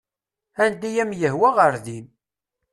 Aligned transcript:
Anda 0.63 0.87
i 0.91 0.95
am-yehwa 1.03 1.49
ɣer 1.57 1.73
din. 1.85 2.07